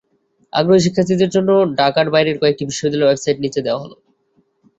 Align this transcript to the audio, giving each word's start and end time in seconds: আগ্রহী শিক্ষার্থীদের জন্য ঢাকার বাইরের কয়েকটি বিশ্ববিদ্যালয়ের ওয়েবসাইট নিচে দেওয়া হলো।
আগ্রহী 0.53 0.81
শিক্ষার্থীদের 0.81 1.29
জন্য 1.29 1.49
ঢাকার 1.79 2.07
বাইরের 2.13 2.39
কয়েকটি 2.41 2.63
বিশ্ববিদ্যালয়ের 2.65 3.09
ওয়েবসাইট 3.09 3.37
নিচে 3.41 3.59
দেওয়া 3.65 3.81
হলো। 3.83 3.95